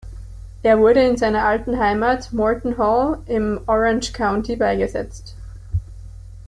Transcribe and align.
Er 0.63 0.79
wurde 0.79 1.03
in 1.07 1.15
seiner 1.15 1.45
alten 1.45 1.77
Heimat 1.77 2.33
"Morton 2.33 2.75
Hall" 2.79 3.19
im 3.27 3.61
Orange 3.67 4.11
County 4.13 4.55
beigesetzt. 4.55 5.35